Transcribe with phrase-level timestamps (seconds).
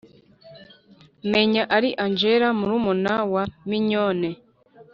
[1.31, 4.29] menya ari angela murumuna wa minyone